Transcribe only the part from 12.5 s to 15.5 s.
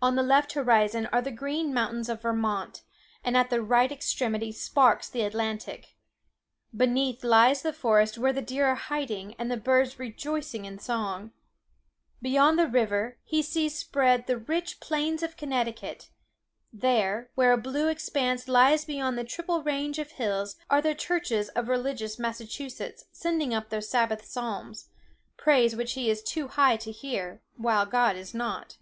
the river, he sees spread the rich plains of